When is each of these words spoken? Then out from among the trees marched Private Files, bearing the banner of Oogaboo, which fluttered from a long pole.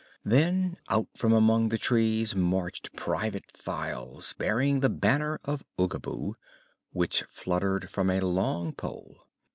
Then 0.25 0.77
out 0.89 1.09
from 1.15 1.31
among 1.31 1.69
the 1.69 1.77
trees 1.77 2.35
marched 2.35 2.95
Private 2.95 3.55
Files, 3.55 4.33
bearing 4.33 4.79
the 4.79 4.89
banner 4.89 5.39
of 5.45 5.63
Oogaboo, 5.77 6.33
which 6.91 7.21
fluttered 7.29 7.87
from 7.91 8.09
a 8.09 8.19
long 8.21 8.73
pole. 8.73 9.27